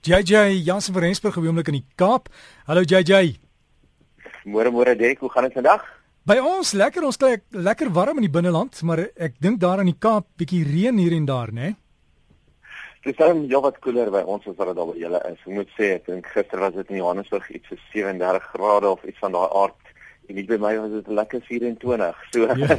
[0.00, 2.30] JJ Jansen van Rensburg gewoonlik in die Kaap.
[2.64, 3.34] Hallo JJ.
[4.48, 5.84] Môre môre Dek, hoe gaan dit vandag?
[6.24, 9.90] By ons lekker, ons kry lekker warm in die binneland, maar ek dink daar in
[9.92, 11.74] die Kaap bietjie reën hier en daar, né?
[13.04, 15.44] Dit is dan ja wat koeler by ons as wat dit al by julle is.
[15.44, 19.04] Ek moet sê ek dink gister was dit in Johannesburg iets so 37 grade of
[19.04, 19.79] iets van daai aard
[20.30, 22.18] en hier by my was dit lekker 24.
[22.30, 22.76] So ja.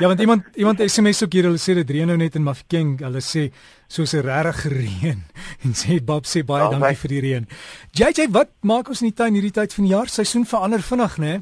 [0.00, 2.98] ja, want iemand iemand SMS ook hier, hulle sê dit reën nou net in Mafeking.
[3.00, 3.48] Hulle sê
[3.88, 5.20] soos 'n regte reën
[5.64, 7.00] en sê Bob sê baie oh, dankie my.
[7.04, 7.48] vir die reën.
[7.96, 10.08] JJ, wat maak ons in die tuin hierdie tyd van die jaar?
[10.12, 11.32] Seisoen verander vinnig, né?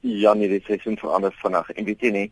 [0.00, 1.70] Ja, nee, die seisoen verander vinnig.
[1.76, 2.28] En weet jy nie,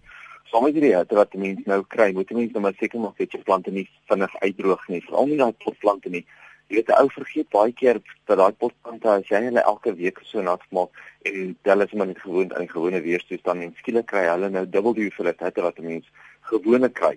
[0.51, 3.43] soms hierdie hitte wat mense nou kry, moet mense nou maar seker maak dat jy
[3.45, 5.03] plante nie vinnig uitdroog nie.
[5.09, 6.25] Veral nie daai potplante nie.
[6.67, 10.43] Jy weet ou vergeet baie keer dat daai potplante as jy hulle elke week so
[10.43, 10.97] nat maak
[11.31, 14.65] en hulle is maar net gewoond aan die gewone weerstoestand en skielik kry hulle nou
[14.73, 16.11] dubbel die hoeveelheid hitte wat 'n mens
[16.51, 17.13] gewone kry.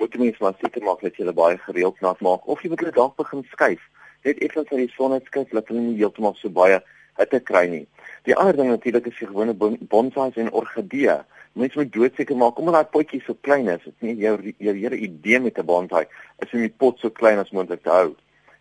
[0.00, 2.72] Moet jy mens maar seker maak dat jy hulle baie gereeld nat maak of jy
[2.72, 3.84] moet hulle dalk begin skuif.
[4.24, 6.80] Net effens aan die son uitskuif dat hulle nie heeltemal so baie
[7.20, 7.86] hitte kry nie.
[8.24, 9.52] Die ander ding natuurlik is die gewone
[9.92, 11.20] bonsais en orgidee.
[11.52, 13.84] Mens moet doodseker maak omdat daai potjie so klein is.
[13.84, 16.06] Dit nie jou jou hele idee met 'n bonsai
[16.38, 18.16] is om die pot so klein as moontlik te hou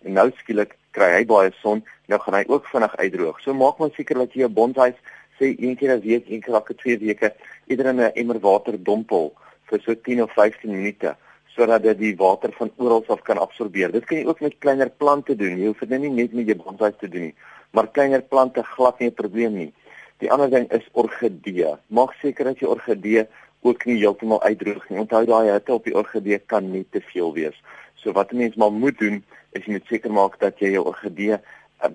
[0.05, 3.41] en nou skielik kry hy baie son, nou gaan hy ook vinnig uitdroog.
[3.43, 4.93] So maak maar seker dat jy 'n bonsai
[5.39, 7.33] sê een keer 'n week, een keer elke twee weke,
[7.67, 9.33] eerder in 'n emmer water dompel
[9.69, 11.15] vir so 10 of 15 minute
[11.55, 13.91] sodat dit die water van oral af kan absorbeer.
[13.91, 15.57] Dit kan jy ook met kleiner plante doen.
[15.57, 17.35] Jy hoef dit nie net met jou bonsai te doen nie,
[17.71, 19.73] maar kleiner plante glad nie 'n probleem nie.
[20.19, 21.75] Die ander ding is orgidee.
[21.87, 23.27] Maak seker dat jy orgidee
[23.65, 24.99] ook nie heeltemal uitdroog nie.
[24.99, 27.57] Onthou daai hitte op die orgidee kan nie te veel wees.
[27.95, 30.85] So wat 'n mens maar moet doen is jy moet seker maak dat jy jou
[30.85, 31.39] orgidee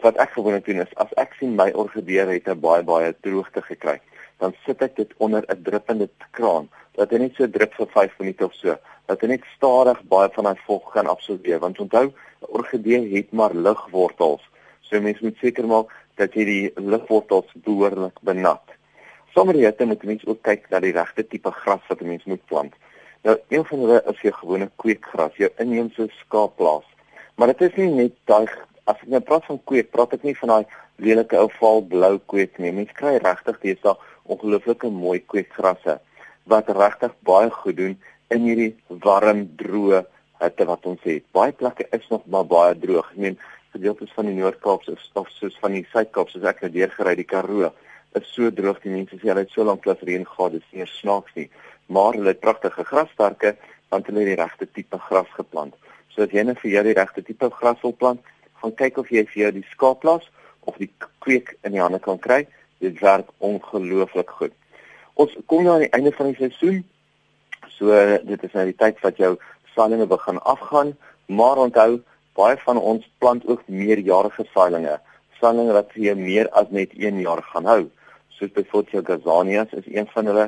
[0.03, 3.63] wat ek gewoonlik doen is as ek sien my orgidee het 'n baie baie droogte
[3.63, 4.01] gekry,
[4.39, 8.19] dan sit ek dit onder 'n druppende kraan dat hy net so drup vir 5
[8.19, 12.13] minute of so, dat hy net stadig baie van daai vog kan absorbeer want onthou
[12.41, 14.43] orgidee het maar ligwortels.
[14.81, 18.70] So mens moet seker maak dat jy die ligwortels behoorlik benat.
[19.35, 22.45] Sommige hitte moet mens ook kyk na die regte tipe gras wat 'n mens moet
[22.47, 22.75] plant.
[23.23, 26.87] Nou een van hulle is jou gewone kweekgras, jou inheemse skaapplaas.
[27.35, 28.47] Maar dit is nie net daai
[28.85, 30.67] as ek nou praat van kweek, praat ek nie van daai
[30.97, 32.73] lelike ou val blou kweek nie.
[32.73, 33.95] Mens kry regtig deesdae
[34.25, 35.99] ongelooflike mooi kweekgrasse
[36.45, 37.95] wat regtig baie goed doen
[38.31, 40.05] in hierdie warm, droë
[40.41, 41.25] hitte wat ons het.
[41.33, 43.11] Baie plekke is nog maar baie droog.
[43.13, 43.39] Ek meen
[43.73, 47.29] gedeeltes van die Noord-Kaap is of soos van die Suid-Kaap soos ek nou deurgery die
[47.29, 47.71] Karoo
[48.19, 50.87] is so droog die mense sê hulle het so lank plus reën gehad, dis nie
[50.87, 51.51] snaaks nie
[51.91, 53.57] maar hulle het pragtige grasperke
[53.89, 55.75] want hulle het die regte tipe gras geplant.
[56.15, 58.21] So as jy net vir jou die regte tipe gras wil plant,
[58.63, 60.29] gaan kyk of jy vir jou die skaapplaas
[60.71, 60.91] of die
[61.25, 62.45] kweek in die hande kan kry.
[62.79, 64.55] Dit werk ongelooflik goed.
[65.19, 66.85] Ons kom nou aan die einde van die seisoen.
[67.75, 67.91] So
[68.31, 69.35] dit is nou die tyd wat jou
[69.75, 70.95] saailinge begin afgaan,
[71.27, 71.99] maar onthou
[72.39, 75.01] baie van ons plant ook meerjarige saailinge.
[75.43, 77.83] Saailinge wat vir jou meer as net 1 jaar gaan hou.
[78.41, 80.47] Soos byvoorbeeld jou gazanias is een van hulle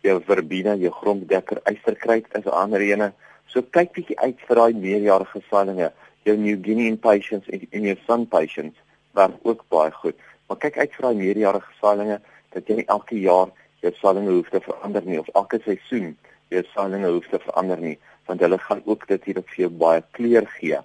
[0.00, 3.12] jou verbena, jou gronddekker, eysterkruid is 'n ander ene.
[3.46, 5.92] So kyk bietjie uit vir daai meerjarige vallinge,
[6.24, 8.74] jou New Guinea impatiens en, en jou sun patiens
[9.12, 10.16] wat ook baie goed.
[10.48, 12.20] Maar kyk uit vir daai meerjarige vallinge
[12.52, 13.48] dat jy nie elke jaar
[13.80, 16.16] jou vallinge hoef te verander nie of elke seisoen
[16.48, 20.02] jou vallinge hoef te verander nie, want hulle gaan ook dit hier vir jou baie
[20.10, 20.78] kleur gee.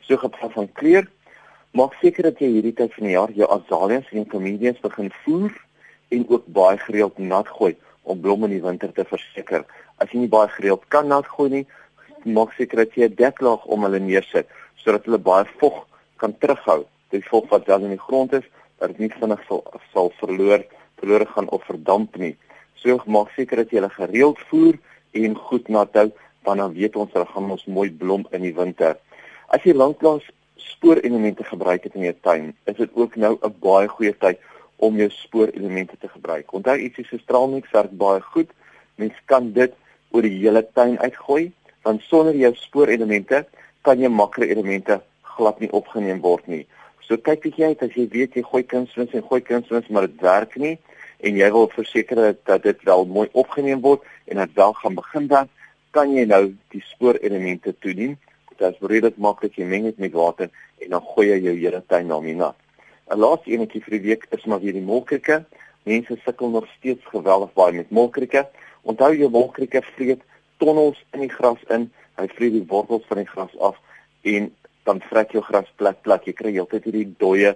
[0.00, 1.10] So gepraat van kleur,
[1.72, 5.52] maak seker dat jy hierdie tyd van die jaar jou azaleas en comedians begin voer
[6.08, 9.64] en ook baie gereeld nat gooi om blomme in die winter te verseker.
[9.98, 11.66] As jy nie baie gereeld kan nat gooi nie,
[12.24, 15.86] maak seker dat jy 'n deklaag om hulle neersit sodat hulle baie vog
[16.16, 16.84] kan terughou.
[17.10, 18.44] Die vog wat dan in die grond is,
[18.78, 20.64] dat dit nie vinnig sal sal verloor,
[21.00, 22.36] verlore gaan of verdamp nie.
[22.74, 24.78] So maak seker dat jy hulle gereeld voer
[25.12, 26.10] en goed nat hou,
[26.44, 28.96] want dan weet ons hulle gaan ons mooi blom in die winter.
[29.48, 30.24] As jy lanklaas
[30.56, 34.38] spoorelemente gebruik het in jou tuin, is dit ook nou 'n baie goeie tyd
[34.78, 36.52] om jou spoorelemente te gebruik.
[36.54, 38.50] Onthou ietsie so straalmix werk baie goed.
[38.98, 39.74] Mens kan dit
[40.14, 41.50] oor die hele tuin uitgooi,
[41.86, 43.44] want sonder jou spoorelemente
[43.86, 45.00] kan jou makroelemente
[45.38, 46.64] glad nie opgeneem word nie.
[47.06, 50.24] So kyk bietjie uit as jy weet jy gooi kunsmis en gooi kunsmis maar dit
[50.24, 50.76] werk nie
[51.24, 55.30] en jy wil verseker dat dit wel mooi opgeneem word en dit wel gaan begin
[55.30, 55.48] dan
[55.96, 56.42] kan jy nou
[56.74, 58.18] die spoorelemente toedien.
[58.52, 60.50] Dit is redelik maklik jy meng dit met water
[60.84, 62.67] en dan gooi jy jou hele tuin daarmee nat.
[63.10, 65.44] 'n laaste enetjie vir die week is maar weer die molkrieke.
[65.88, 68.46] Mense sukkel nog steeds geweldig baie met molkrieke.
[68.82, 70.20] Onthou jy molkrieke vreet
[70.58, 71.88] tonnels in die gras in.
[72.20, 73.76] Hy vreet die wortels van die gras af
[74.22, 74.50] en
[74.84, 76.24] dan vrek jou gras plat plat.
[76.24, 77.54] Jy kry heeltyd hierdie dooie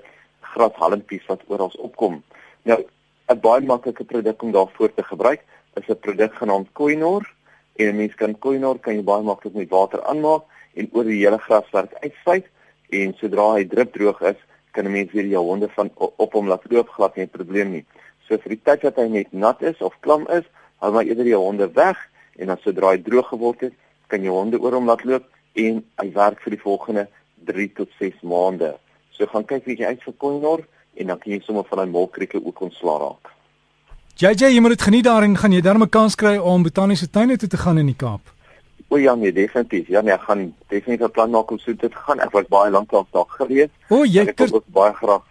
[0.55, 2.23] grashalmpies wat oral opkom.
[2.65, 2.81] Nou,
[3.29, 5.45] 'n baie maklike produk om daarvoor te gebruik
[5.77, 7.29] is 'n produk genaamd Koinor.
[7.77, 10.43] En 'n mens kan Koinor kan jy baie maklik met water aanmaak
[10.75, 12.47] en oor die hele graswerk uitspuit
[12.91, 14.41] en sodra hy drup droog is,
[14.73, 17.71] kan 'n mens weer jou honde van op hom laat loop glad nie 'n probleem
[17.71, 17.85] nie.
[18.29, 20.45] So vir die tyd wat hy net nat is of klam is,
[20.81, 21.99] hou maar eerder jou honde weg
[22.37, 23.73] en dan sodra hy droog geword het,
[24.07, 27.09] kan jy honde oor hom laat loop en hy werk vir die volgende
[27.45, 28.77] 3 tot 6 maande.
[29.11, 30.65] So gaan kyk wie jy uit vir Koinor
[30.95, 33.33] en dan kan jy sommer van daai molkrieke ook ontslaa raak.
[34.17, 37.37] JJ, jy moet dit geniet daarin gaan jy darm 'n kans kry om botaniese tuine
[37.37, 38.21] toe te gaan in die Kaap.
[38.93, 39.89] O ja, nee, definitief.
[39.89, 42.21] Ja, nee, ek gaan definitief 'n plan maak om so te gaan.
[42.21, 43.71] Ek was baie lank lank daar gewees.
[43.89, 45.23] O, jy kan ook baie graag.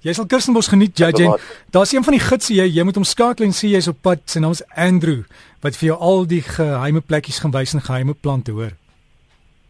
[0.00, 1.30] Jy sal Kirstenbos geniet, JJ.
[1.70, 4.18] Daar's een van die gidse jy, jy moet hom skakel en sê jy's op pad.
[4.26, 5.22] Sy naam is Andrew
[5.62, 8.74] wat vir jou al die geheime plekkies gaan wys en geheime plante hoor.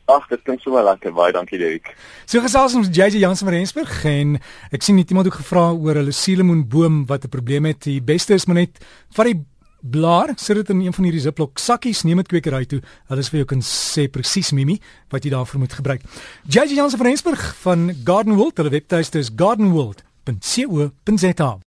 [0.05, 1.13] Ag, dit klink sommer lekker.
[1.13, 1.95] Baie dankie, Derek.
[2.27, 4.39] So gesels ons JJ Jansen van Rensburg en
[4.73, 7.85] ek sien net iemand ook gevra oor hulle sielemoenboom wat 'n probleem het.
[7.85, 9.45] Die beste is maar net vat die
[9.91, 12.81] blaar, sit dit in een van hierdie Ziploc sakkies, neem dit kwekery toe.
[13.11, 14.77] Hulle is vir jou kan sê presies Mimi
[15.13, 16.03] wat jy daarvoor moet gebruik.
[16.49, 21.59] JJ Jansen van Rensburg van Garden World, hulle webtuiste is gardenworld.co.za.